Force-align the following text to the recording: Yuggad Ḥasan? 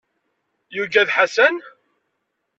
Yuggad 0.75 1.09
Ḥasan? 1.15 1.55